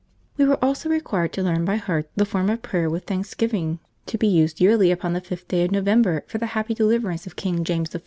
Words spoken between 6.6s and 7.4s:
deliverance of